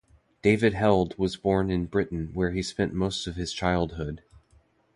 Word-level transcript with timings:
David 0.41 0.73
Held 0.73 1.15
was 1.19 1.37
born 1.37 1.69
in 1.69 1.85
Britain 1.85 2.31
where 2.33 2.49
he 2.53 2.63
spent 2.63 2.91
most 2.91 3.27
of 3.27 3.35
his 3.35 3.53
childhood. 3.53 4.23